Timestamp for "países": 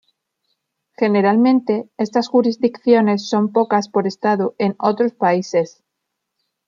5.13-5.83